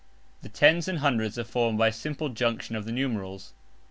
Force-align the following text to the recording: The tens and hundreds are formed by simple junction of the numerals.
The 0.41 0.49
tens 0.49 0.87
and 0.87 0.97
hundreds 0.97 1.37
are 1.37 1.43
formed 1.43 1.77
by 1.77 1.91
simple 1.91 2.29
junction 2.29 2.75
of 2.75 2.85
the 2.85 2.91
numerals. 2.91 3.53